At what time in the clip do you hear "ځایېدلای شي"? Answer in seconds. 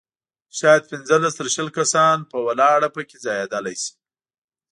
3.25-3.93